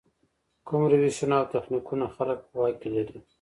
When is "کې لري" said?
2.81-3.19